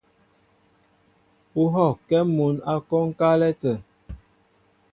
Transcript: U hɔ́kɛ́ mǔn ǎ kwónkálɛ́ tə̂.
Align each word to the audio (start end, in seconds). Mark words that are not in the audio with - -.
U 1.61 1.63
hɔ́kɛ́ 1.73 2.21
mǔn 2.35 2.55
ǎ 2.71 2.75
kwónkálɛ́ 2.87 3.51
tə̂. 3.61 3.75